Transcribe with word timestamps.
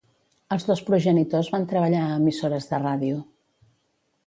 Els 0.53 0.63
dos 0.69 0.79
progenitors 0.87 1.51
van 1.57 1.67
treballar 1.75 2.01
a 2.07 2.17
emissores 2.23 2.69
de 2.73 2.83
ràdio. 2.87 3.23